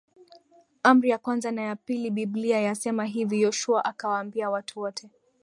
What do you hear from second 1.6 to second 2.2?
ya Pili